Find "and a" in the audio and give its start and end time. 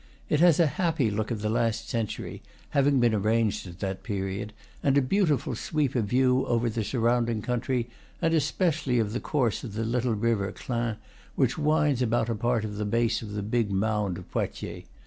4.81-4.99